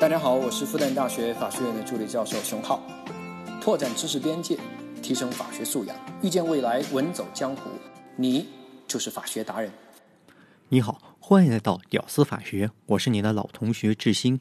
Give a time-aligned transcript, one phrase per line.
[0.00, 2.82] 大家好，我是复旦大学法学院的助理教授熊浩。
[3.60, 4.58] 拓展知识边界，
[5.00, 7.70] 提升法学素养，遇见未来，稳走江湖。
[8.16, 8.48] 你
[8.88, 9.70] 就是法学达人。
[10.68, 14.40] 你好，欢迎来到屌丝法学，我是你的老同学志新。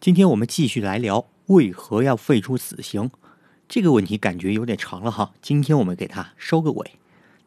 [0.00, 3.08] 今天我们继续来聊为何要废除死刑
[3.68, 5.32] 这个问题，感觉有点长了哈。
[5.40, 6.90] 今天我们给它收个尾。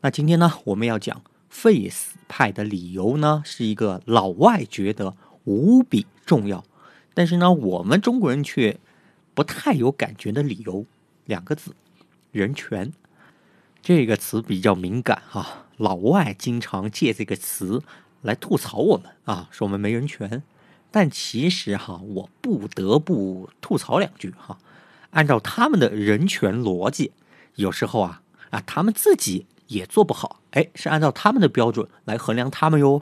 [0.02, 6.64] 那今天呢，我们要讲废死派的理由呢，是一个老外觉得无比重要。
[7.16, 8.78] 但是呢，我们中国人却
[9.34, 10.86] 不太有感觉的理由，
[11.26, 11.74] 两个字：
[12.32, 12.94] 人权。
[13.82, 17.82] 这个词比较敏感哈，老外经常借这个词
[18.22, 20.44] 来吐槽我们啊，说我们没人权。
[20.92, 24.58] 但其实哈，我不得不吐槽两句哈。
[25.12, 27.12] 按照他们的人权逻辑，
[27.56, 30.42] 有时候啊啊，他们自己也做不好。
[30.52, 33.02] 哎，是按照他们的标准来衡量他们哟。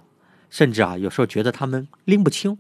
[0.50, 2.60] 甚至啊，有时候觉得他们拎不清。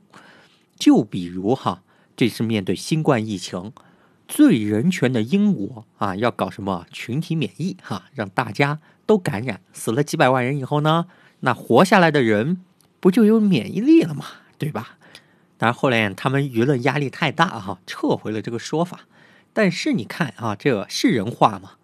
[0.84, 1.82] 就比如哈，
[2.14, 3.72] 这次面对新冠疫情，
[4.28, 11.06] 最人权的英国啊，要搞什么群体免疫哈，让大家都感染，死了几百万人以后呢，
[11.40, 12.62] 那活下来的人
[13.00, 14.26] 不就有免疫力了嘛，
[14.58, 14.98] 对吧？
[15.58, 19.06] 当然后来他们舆论压力太大哈，撤回了这个说法。
[19.54, 21.76] 但是你看啊，这是人话吗？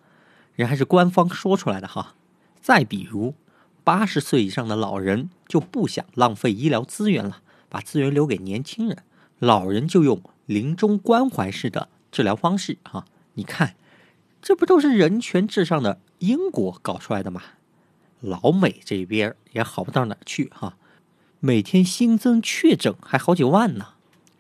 [0.58, 2.16] 人还是官方说出来的哈。
[2.60, 3.34] 再比如，
[3.86, 7.42] 八十岁以上的老人就不想浪费医疗资源了。
[7.70, 8.98] 把资源留给年轻人，
[9.38, 13.06] 老人就用临终关怀式的治疗方式啊！
[13.36, 13.76] 你看，
[14.42, 17.42] 这不都是人权至上的英国搞出来的吗？
[18.20, 20.76] 老美这边也好不到哪去哈，
[21.40, 23.94] 每天新增确诊还好几万呢，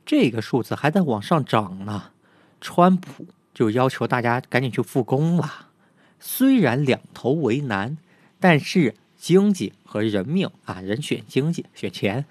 [0.05, 2.11] 这个数字还在往上涨呢。
[2.59, 5.67] 川普就要求大家赶紧去复工了，
[6.19, 7.97] 虽然两头为难，
[8.37, 12.25] 但是经济和人命啊，人选经济选钱。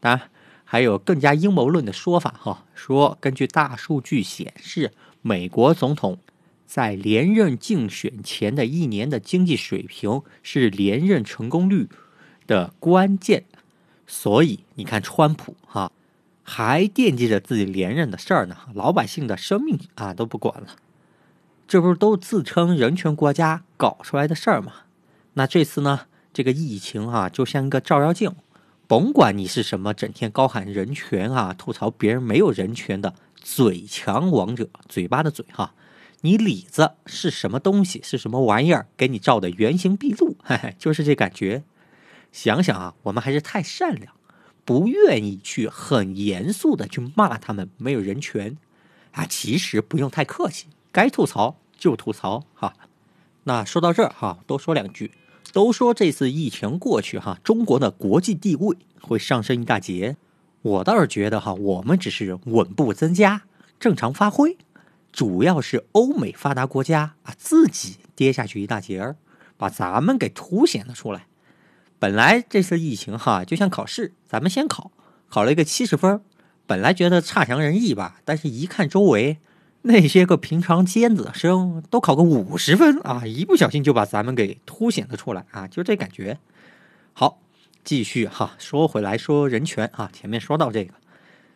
[0.00, 0.30] 当然，
[0.64, 6.18] 还有更加阴谋论的说法，哈，说根据大数据显示，美国总统
[6.66, 11.88] 在连任竞选前的一年的经济水平是连任成功率
[12.46, 13.44] 的关键。
[14.06, 15.92] 所以你看，川普哈
[16.42, 20.76] 还惦记着自己连任的事儿呢，老百姓的生命啊都不管了，
[21.68, 24.72] 这不是都自称人权国家搞出来的事儿吗？
[25.34, 28.34] 那这次呢，这个疫情啊，就像一个照妖镜。
[28.90, 35.74] 甭管你是什么，整天高喊人权啊，吐槽别人没有人权的嘴强王者，嘴巴的嘴哈，
[36.22, 41.62] 你里子是什么东西，是什么玩意儿，给你照的原形毕露，嘿嘿，就是这感觉。
[42.32, 44.12] 想想啊，我们还是太善良，
[44.64, 48.56] 不愿意去很严肃的去骂他们没有人权
[49.12, 49.24] 啊。
[49.24, 52.74] 其实不用太客气，该吐槽就吐槽哈。
[53.44, 55.12] 那说到这儿哈，多说两句。
[55.52, 60.16] 都说这次疫情过去哈，中国的国际地位会上升一大截。
[60.62, 63.42] 我倒是觉得哈，我们只是稳步增加，
[63.78, 64.56] 正常发挥。
[65.12, 69.16] 主要是欧美发达国家啊，自己跌下去一大截儿，
[69.56, 71.26] 把咱们给凸显了出来。
[71.98, 74.92] 本来这次疫情哈，就像考试，咱们先考，
[75.28, 76.20] 考了一个七十分，
[76.66, 79.38] 本来觉得差强人意吧，但是一看周围。
[79.82, 86.38] 那些个平常尖子生都考个五十分啊，一不小心就把咱们给凸显了出来啊，就这感觉。
[87.14, 87.38] 好，
[87.82, 90.92] 继续哈，说回来说人权啊，前面说到这个，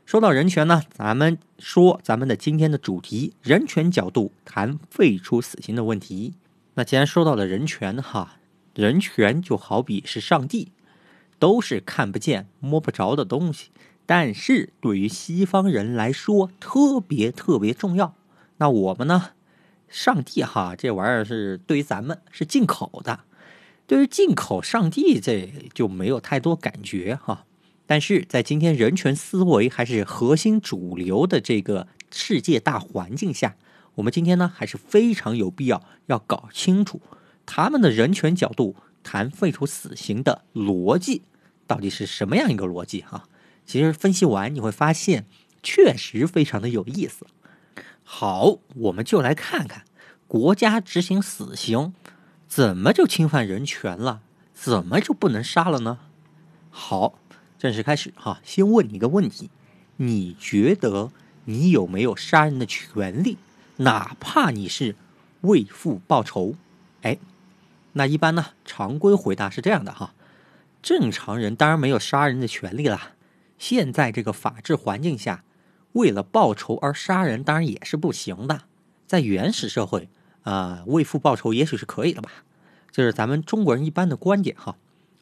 [0.06, 6.32] 说到人权呢，咱们说咱们的今天的主题，人权角度谈废除死刑的问题。
[6.74, 8.36] 那既然说到了人权哈，
[8.74, 10.72] 人权就好比是上帝，
[11.38, 13.68] 都是看不见摸不着的东西。
[14.06, 18.14] 但是对于西方人来说，特别特别重要。
[18.58, 19.30] 那我们呢？
[19.88, 23.20] 上帝哈，这玩意儿是对于咱们是进口的。
[23.86, 27.44] 对于进口上帝，这就没有太多感觉哈。
[27.86, 33.56] 但是在今天人权思维还是核心主流的这个世界大环境下，
[33.96, 37.00] 我们今天呢还是非常有必要要搞清楚
[37.46, 41.22] 他们的人权角度谈废除死刑的逻辑
[41.66, 43.28] 到底是什么样一个逻辑哈。
[43.66, 45.26] 其实分析完你会发现，
[45.62, 47.26] 确实非常的有意思。
[48.02, 49.84] 好，我们就来看看
[50.28, 51.94] 国家执行死刑
[52.46, 54.20] 怎么就侵犯人权了？
[54.52, 55.98] 怎么就不能杀了呢？
[56.70, 57.18] 好，
[57.58, 58.40] 正式开始哈。
[58.44, 59.50] 先问你一个问题：
[59.96, 61.10] 你觉得
[61.46, 63.38] 你有没有杀人的权利？
[63.78, 64.94] 哪怕你是
[65.40, 66.54] 为父报仇？
[67.02, 67.18] 哎，
[67.94, 68.46] 那一般呢？
[68.64, 70.14] 常规回答是这样的哈：
[70.82, 73.13] 正常人当然没有杀人的权利了。
[73.58, 75.44] 现在这个法治环境下，
[75.92, 78.62] 为了报仇而杀人当然也是不行的。
[79.06, 80.08] 在原始社会，
[80.42, 82.30] 啊，为父报仇也许是可以的吧？
[82.90, 84.76] 这是咱们中国人一般的观点哈。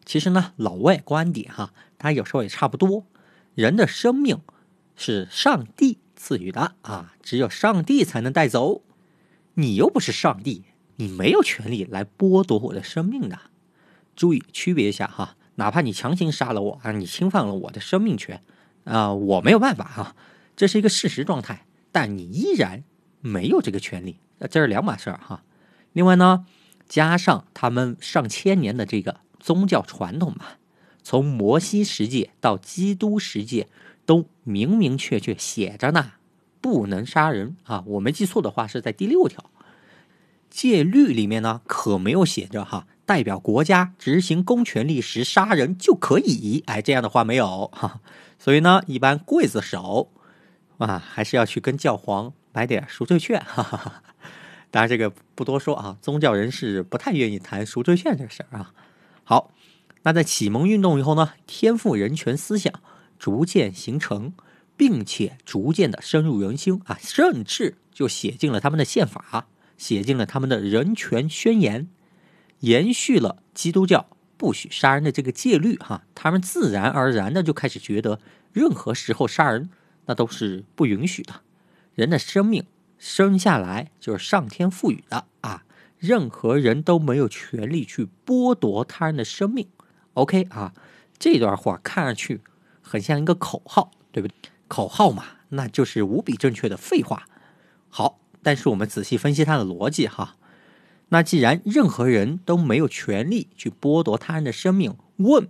[0.05, 3.07] 其实呢，老外观点哈，他有时候也差不多。
[3.55, 4.41] 人的生命
[4.97, 8.83] 是上帝赐予的啊，只有上帝才能带走。
[9.55, 10.65] 你又不是上帝，
[10.97, 13.39] 你没有权利来剥夺我的生命的。
[14.17, 18.43] 注意区别一下哈，哪怕你强行杀了我啊，你侵犯了我的生命权
[18.85, 20.17] 啊，我没有办法啊，
[20.57, 22.85] 这是一个事实状态，但你依然
[23.21, 24.19] 没有这个权利，
[24.51, 25.43] 这是两码事儿哈。
[25.93, 26.47] 另外呢，
[26.89, 30.47] 加上他们上千年的这个宗教传统嘛，
[31.03, 33.69] 从摩西十诫到基督十诫，
[34.07, 36.13] 都明明确确写着呢，
[36.61, 37.85] 不能杀人啊。
[37.87, 39.51] 我没记错的话，是在第六条
[40.53, 42.87] 戒律里面呢，可没有写着哈。
[43.05, 48.01] 代表国家执行公权力时杀人就可以，哎，这样的话没有哈，
[48.39, 50.13] 所以呢，一般刽子手
[50.79, 54.03] 啊，还是要去跟教皇买点赎罪券，哈哈哈。
[54.71, 58.73] 当然这个不多说啊，宗教人士不太愿意谈赎罪券这个事儿啊。
[59.25, 59.51] 好，
[60.03, 62.73] 那在启蒙运动以后呢，天赋人权思想
[63.19, 64.33] 逐渐形成，
[64.77, 69.49] 并且逐渐的深入人心啊，甚至就写进了他们的宪法，
[69.83, 71.89] 写进了他们的人权宣言。
[72.61, 74.07] 延续了基督教
[74.37, 78.21] 不许杀人的这个戒律，哈，他们自然而然的就开始觉得，
[78.53, 79.69] 任何时候杀人
[80.07, 81.41] 那都是不允许的。
[81.97, 82.65] 人的生命
[82.97, 85.65] 生下来就是上天赋予的啊，
[85.99, 89.67] 任何人都没有权利去剥夺他人的生命。
[90.15, 90.73] OK 啊，
[91.19, 92.41] 这段话看上去
[92.81, 94.35] 很像一个口号，对不对？
[94.69, 97.27] 口号嘛，那就是无比正确的废话。
[97.89, 100.37] 好，但是我们仔细分析它的逻辑，哈。
[101.09, 105.47] 那既然任何人都没有权利去剥夺他人的生命，问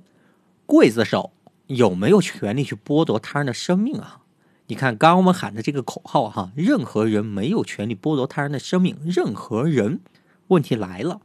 [0.66, 1.32] 刽子手
[1.68, 4.22] 有没有权利去剥夺他人的生命啊？
[4.66, 10.00] 你看，刚刚我们喊的这个口号哈，任何人没有权利剥夺他人的生命，任何人，
[10.48, 11.20] 问题来了，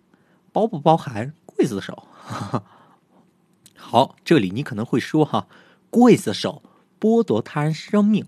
[0.51, 2.07] 包不包含刽子手？
[3.75, 5.47] 好，这里你可能会说哈，
[5.89, 6.61] 刽子手
[6.99, 8.25] 剥夺他人生命，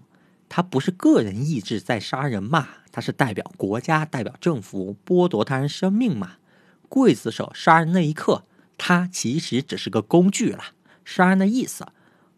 [0.48, 2.68] 他不是个人意志在杀人嘛？
[3.00, 6.34] 他是代表国家、代表政府剥夺他人生命嘛？
[6.90, 8.44] 刽子手杀人那一刻，
[8.78, 10.62] 他其实只是个工具了。
[11.06, 11.88] 杀人的意思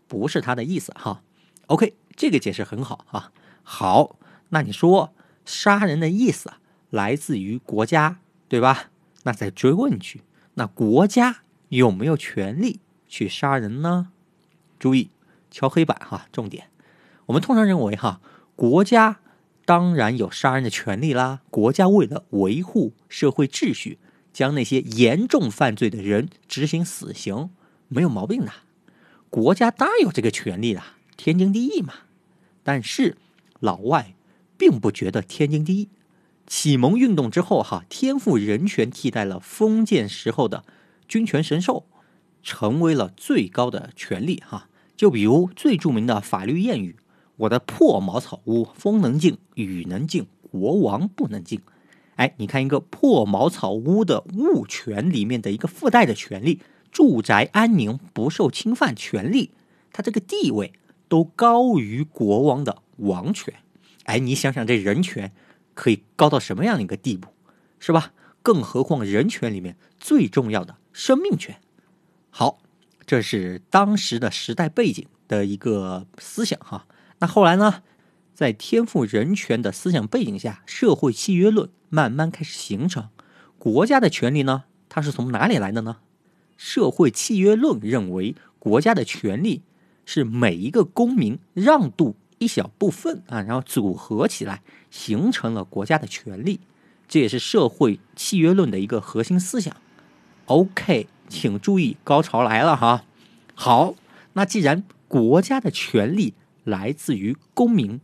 [0.08, 1.24] 不是他的意思哈。
[1.66, 3.32] OK，这个解释很好啊。
[3.64, 4.20] 好，
[4.50, 5.16] 那你说
[5.46, 6.54] 杀人的意思
[6.92, 8.92] 来自于国家，对吧？
[9.24, 10.22] 那再追问一句，
[10.54, 11.38] 那国家
[11.70, 14.12] 有没有权利去杀人呢？
[14.78, 15.10] 注意
[15.50, 16.68] 敲黑板哈，重点。
[17.26, 18.22] 我们通常认为哈，
[18.56, 19.22] 国家。
[19.66, 21.42] 当然有杀人的权利啦！
[21.50, 24.00] 国家为了维护社会秩序，
[24.34, 27.52] 将那些严重犯罪的人执行死刑，
[27.88, 28.52] 没有毛病的。
[29.30, 31.94] 国家当然有这个权利啦，天经地义嘛。
[32.64, 33.18] 但是
[33.60, 34.14] 老外
[34.58, 35.90] 并不觉得天经地义。
[36.48, 40.66] 启蒙运动之后，哈，天赋人权替代了封建时候的
[41.08, 41.86] 君权神授，
[42.44, 44.44] 成为了最高的权利。
[44.46, 44.68] 哈，
[44.98, 46.98] 就比如最著名的法律谚语。
[47.42, 51.60] 我的破茅草屋，风能进，雨能进，国王不能进。
[52.16, 56.60] 哎，你看一个破茅草屋的物权里面的一个附带的权利，
[56.92, 59.50] 住宅安宁不受侵犯权利，
[59.92, 60.74] 它这个地位
[61.08, 63.56] 都高于国王的王权。
[64.04, 65.32] 哎，你想想这人权
[65.74, 67.30] 可以高到什么样的一个地步，
[67.80, 68.14] 是吧？
[68.44, 71.60] 更何况人权里面最重要的生命权。
[72.30, 72.60] 好，
[73.08, 76.86] 这是当时的时代背景的一个思想哈。
[77.22, 77.84] 那后来呢，
[78.34, 83.10] 在天赋人权的思想背景下，社会契约论慢慢开始形成。
[83.60, 85.98] 国家的权利呢，它是从哪里来的呢？
[86.58, 89.62] 社会契约论认为，国家的权利
[90.04, 96.60] 是每一个公民让渡一小部分啊，然后组合起来形成了国家的权利。
[97.08, 99.76] 这也是社会契约论的一个核心思想。
[100.46, 103.04] OK，请注意，高潮来了哈。
[103.54, 103.94] 好，
[104.34, 108.00] 那既然国家的权利，来自于公民，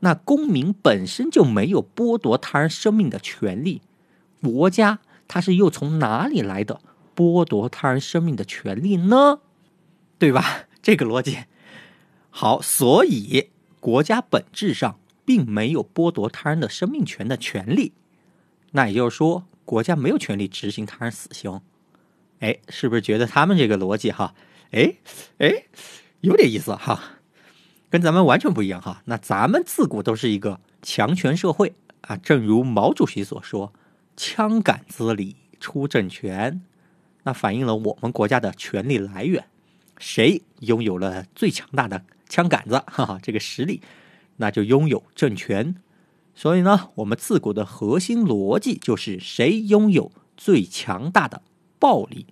[0.00, 3.82] 那公民本身就没有剥夺他人生命的权利，
[4.42, 6.80] 国家它是又从哪里来的
[7.14, 9.40] 剥夺他人生命的权利呢？
[10.18, 10.66] 对吧？
[10.82, 11.38] 这个逻辑
[12.30, 17.92] 好，所以国家本质上并没有剥夺他人的生命权的权利，
[18.72, 21.60] 那也就是说，国家没有权利执行他人死刑。
[22.40, 24.34] 哎，是不是觉得他们这个逻辑哈？
[24.72, 24.94] 哎
[25.38, 25.66] 哎，
[26.20, 27.18] 有点意思哈。
[27.92, 33.74] 跟咱们完全不一样哈，那咱们自古都是一个强权社会啊，正如毛主席所说
[34.16, 36.62] ：“枪杆子里出政权。”
[37.24, 39.44] 那反映了我们国家的权力来源，
[39.98, 43.82] 谁拥有了最强大的枪杆子， 哈哈，这个实力，
[44.38, 45.74] 那就拥有政权。
[46.34, 51.42] 所以呢，我们自古的核心逻辑就是谁拥有最强大的
[51.78, 52.24] 暴力，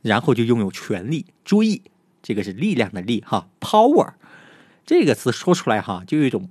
[0.00, 1.26] 然后就拥有权力。
[1.44, 1.82] 注意，
[2.22, 4.14] 这个是力量的力哈，power。
[4.86, 6.48] 这个词说出来哈，就有一种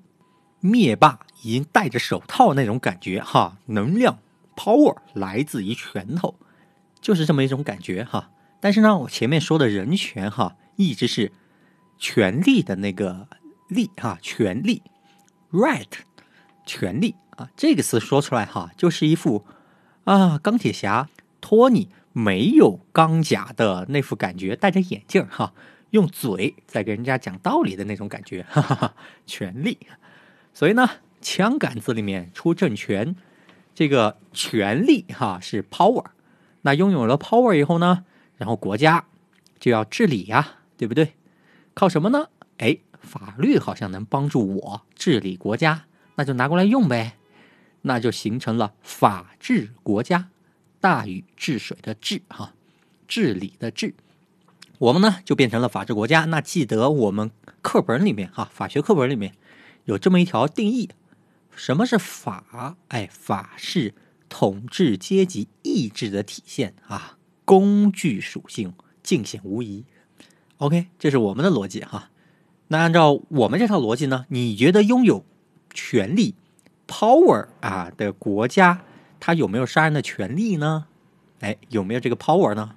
[0.60, 4.20] 灭霸已经戴着手套那种感觉哈，能量
[4.58, 6.36] power 来自于拳头，
[7.00, 8.30] 就是这么一种感觉哈。
[8.60, 11.32] 但是呢，我前面说的人权哈，一直是
[11.98, 13.30] 权力的那个
[13.70, 14.82] 力哈，权力
[15.52, 15.88] right
[16.66, 19.46] 权力啊，这个词说出来哈，就是一副
[20.04, 21.08] 啊钢铁侠
[21.40, 25.54] 托尼没有钢甲的那副感觉，戴着眼镜哈。
[25.92, 28.94] 用嘴在跟人家讲道理的那种感觉， 哈哈哈，
[29.26, 29.78] 权力。
[30.54, 30.90] 所以呢，
[31.22, 33.16] 枪杆子里面出政权，
[33.74, 36.06] 这个权力哈是 power。
[36.62, 38.06] 那拥有了 power 以后呢，
[38.38, 39.06] 然后国家
[39.60, 41.14] 就要治理呀，对不对？
[41.74, 42.30] 靠什么呢？
[42.58, 47.18] 哎，法律好像能帮助我治理国家，那就拿过来用呗。
[47.82, 50.30] 那就形成了法治国家，
[50.80, 52.54] 大禹治水的治哈，
[53.08, 53.94] 治理的治。
[54.78, 56.26] 我们呢就变成了法治国家。
[56.26, 59.34] 那记得我们课本里面哈，法学课本里面
[59.86, 60.90] 有这么一条定义：
[61.56, 62.76] 什么是法？
[62.90, 63.94] 哎，法是
[64.28, 69.86] 统治阶级意志的体现啊，工具属性尽显无疑。
[70.58, 72.10] OK，这是我们的逻辑哈。
[72.68, 75.24] 那按照我们这套逻辑呢，你觉得拥有
[75.74, 76.36] 权力
[76.88, 78.82] power 啊的国家，
[79.20, 80.88] 它有没有杀人的权利呢？
[81.42, 82.76] 哎，有没有这个 power 呢？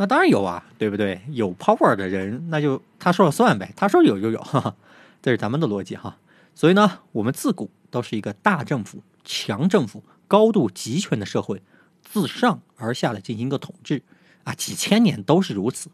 [0.00, 1.20] 那当然有啊，对不对？
[1.30, 3.72] 有 power 的人，那就他说了算呗。
[3.76, 4.76] 他说有就有，哈哈，
[5.20, 6.18] 这是咱们的逻辑哈。
[6.54, 11.62] 所以呢，我们自古都是一个大政府、强政府、高度集权的社会，
[12.00, 14.02] 自上而下的进行一个统治
[14.44, 15.90] 啊，几千年都是如此。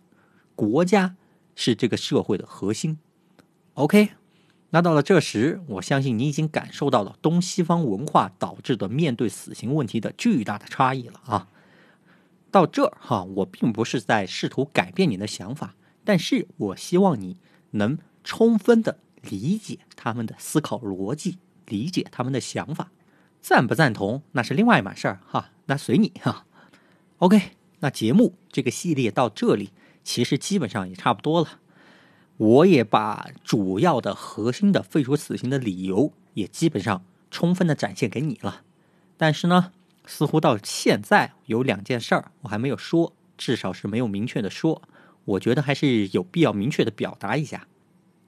[0.55, 1.17] 国家
[1.57, 2.99] 是这个社会的核心。
[3.73, 4.11] OK，
[4.69, 11.49] 那到了这时，我相信你已经感受到了东西方文化导致的面对死刑问题的巨大的差异了啊。
[12.55, 17.37] 到这儿哈，我并不是在试图改变你的想法，但是我希望你
[17.73, 22.93] 能充分的理解他们的思考逻辑，理解他们的想法。
[23.41, 26.47] 赞不赞同那是另外一码事儿哈，那随你哈。
[27.17, 27.43] OK，
[27.81, 29.73] 那节目这个系列到这里
[30.05, 31.59] 其实基本上也差不多了，
[32.37, 38.63] 我也把主要的核心的废除死刑的理由也基本上充分的展现给你了，
[39.17, 39.73] 但是呢。
[40.07, 44.83] 似乎到现在有两件事儿我还没有说，至少是没有明确的说。
[45.25, 47.67] 我觉得还是有必要明确的表达一下。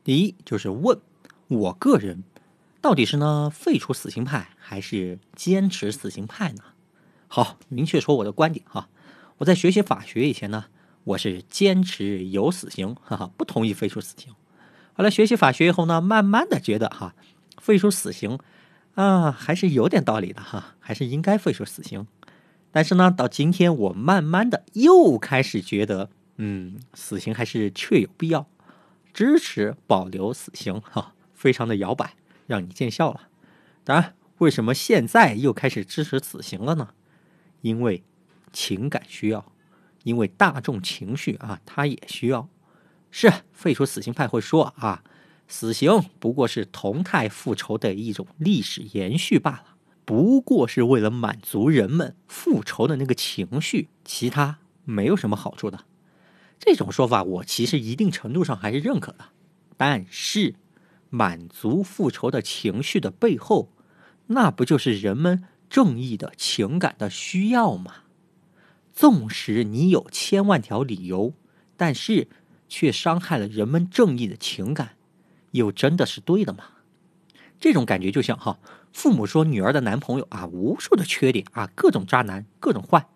[0.02, 0.98] 第一就是问
[1.48, 2.24] 我个人，
[2.80, 6.62] 到底是呢废除死刑派还是坚持死刑派呢？
[7.28, 8.88] 好，明确说我的观点哈。
[9.38, 10.66] 我在学习法学以前呢，
[11.04, 14.32] 我是坚持有死刑，哈哈，不同意废除死刑。
[14.94, 17.14] 后来学习法学以后呢，慢慢的觉得哈，
[17.60, 18.38] 废除死刑。
[18.96, 22.06] 啊，还是有点道理的哈，还是应该废除死刑。
[22.72, 28.48] 但是呢，到今天我慢慢的又开始觉得，嗯，死刑还是确有必要，
[29.12, 32.14] 支持保留死刑哈，非常的摇摆，
[32.46, 33.28] 让你见笑了。
[33.84, 36.88] 当然，为什么现在又开始支持死刑了呢？
[37.60, 38.02] 因为
[38.50, 39.52] 情感需要，
[40.04, 42.48] 因为大众情绪啊，他也需要。
[43.10, 45.02] 是废除死刑派会说啊。
[45.48, 55.84] 死刑不过是同态复仇的一种历史延续罢了，不过是为了满足人们复仇的那个情绪，其他没有什么好处的。
[56.58, 59.26] 这种说法我其实一定程度上还是认可的，
[59.76, 60.54] 但是
[61.10, 63.70] 满足复仇的情绪的背后，
[64.28, 67.92] 那不就是人们正义的情感的需要吗？
[68.92, 71.34] 纵使你有千万条理由，
[71.76, 72.28] 但是
[72.68, 74.95] 却伤害了人们正义的情感。
[75.56, 76.64] 又真的是对的吗？
[77.58, 78.58] 这种感觉就像哈，
[78.92, 83.06] 父母说女儿的男朋友啊，无数的缺点啊，各种渣男，各种坏，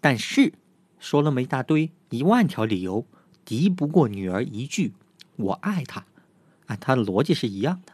[0.00, 0.52] 但是
[0.98, 3.04] 说那么一大堆，一万条理由，
[3.44, 4.92] 敌不过女儿一句
[5.36, 6.06] “我爱他”，
[6.66, 7.92] 啊，他的逻辑是一样的，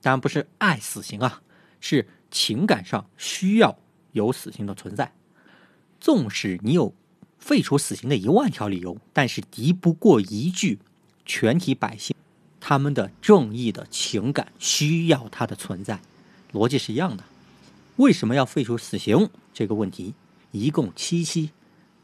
[0.00, 1.42] 当然不是爱死刑啊，
[1.80, 3.78] 是情感上需要
[4.12, 5.12] 有死刑的存在。
[6.00, 6.92] 纵使你有
[7.38, 10.80] 废除死刑的一万条理由，但是敌不过一句
[11.24, 12.16] 全体百姓。
[12.66, 16.00] 他们的正义的情感需要它的存在，
[16.50, 17.22] 逻辑是一样的。
[17.96, 20.14] 为什么要废除死刑这个问题，
[20.50, 21.50] 一共七期，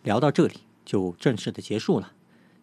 [0.03, 2.13] 聊到这里就正式的结束了。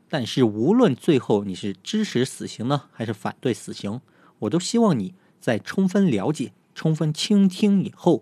[0.10, 4.00] 但是无论最后你是支持死刑呢，还是反对死刑，
[4.38, 8.22] 我都希望你在充分了解、充分倾听以后，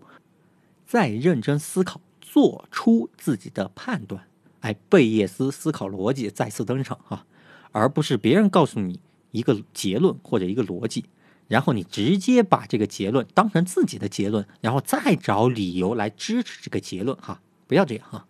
[0.86, 4.26] 再认真思考，做出自己的判断。
[4.60, 7.26] 哎，贝叶斯思考逻辑再次登场哈，
[7.72, 9.00] 而不是别人告诉你。
[9.36, 11.04] 一个结论或者一个逻辑，
[11.46, 18.26] 然后你直接把这个结论当成自己的结论，然后再找理由来支持这个结论哈，不要这样哈。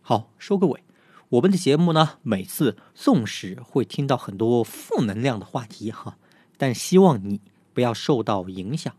[0.00, 0.84] 好，收个尾。
[1.30, 6.16] 我们的节目呢，每次纵使会听到很多负能量的话题哈，
[6.56, 7.40] 但希望你
[7.74, 8.94] 不要受到影响。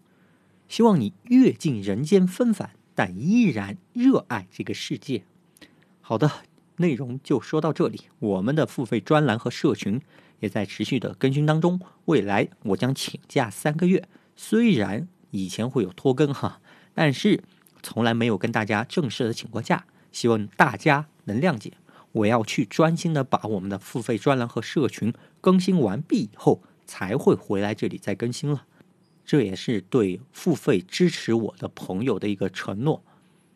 [0.68, 5.24] 希望你阅尽人间纷繁，但依然热爱这个世界。
[6.02, 6.30] 好的，
[6.76, 8.02] 内容就说到这里。
[8.20, 10.02] 我们的付费专栏和社群
[10.40, 11.80] 也在持续的更新当中。
[12.06, 16.62] 未来我将请假三个月，虽然以前会有拖更哈，
[16.94, 17.44] 但是
[17.82, 21.74] 从来没有跟大家正式的请过假，希望大家能谅解。
[22.14, 28.66] 我要去专心的把我们的付费专栏和社群更新完毕以后，才会回来这里再更新了。
[29.26, 33.04] 这也是对付费支持我的朋友的一个承诺。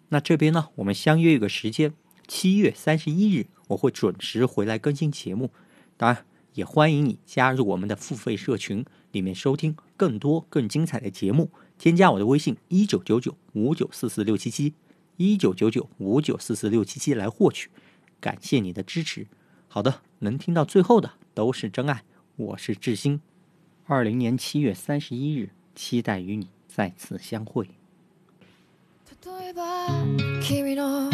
[0.09, 1.93] 那这边呢，我们相约一个时间，
[2.27, 5.50] 七月三十一日，我会准时回来更新节目。
[5.95, 11.50] 当然，也欢迎你加入我们的付费社群，里面收听更多更精彩的节目。
[11.78, 14.75] 添加我的微信：一九九九五九四四六七七，
[15.16, 17.70] 一九九九五九四四六七七来获取。
[18.20, 19.26] 感谢你的支持。
[19.68, 22.02] 好的，能听到最后的都是真爱。
[22.36, 23.20] 我是志新。
[23.84, 25.50] 二零年七月三十一日。
[25.76, 27.68] 期待与你再次相会。
[29.22, 29.86] 例えば
[30.40, 31.10] 君の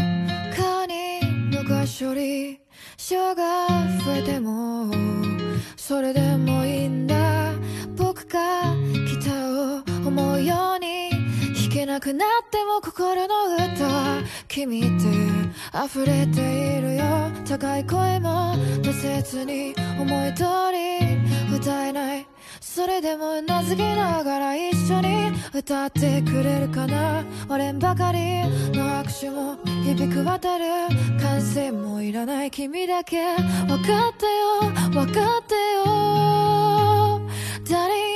[3.00, 3.68] 潮が
[4.04, 4.92] 増えても
[5.76, 7.54] それでもいいんだ。
[7.96, 8.76] 僕が
[9.06, 11.12] ギターを思うように
[11.56, 13.88] 弾けなくなっても心の歌。
[14.48, 14.88] 君って
[15.86, 17.04] 溢れているよ。
[17.48, 21.56] 高い声も大切に思い通り。
[21.56, 22.28] 歌えない。
[22.78, 27.24] それでもうなずきながら一緒に歌ってくれるかな？
[27.50, 30.66] 俺んばかりの握手も響く渡る
[31.20, 33.36] 歓声もいらない君だけ。
[33.68, 34.60] 分かってよ
[34.92, 37.20] 分かってよ
[37.68, 38.07] 誰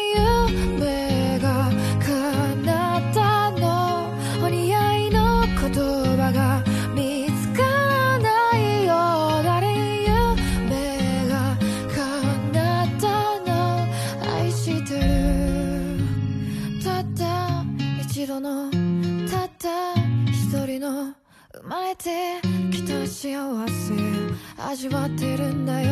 [24.72, 25.90] 味わってるんだよ。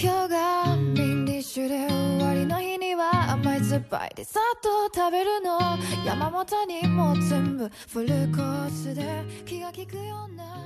[0.00, 5.58] 今日がメインディッシュで終わりの日には甘い酸っぱいでさっと食べるの。
[6.06, 9.02] 山本にも全部フルコースで
[9.44, 10.57] 気が利くような